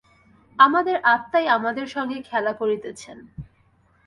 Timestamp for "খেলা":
2.21-2.53